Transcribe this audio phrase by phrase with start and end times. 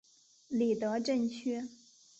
[0.47, 1.61] 里德镇区。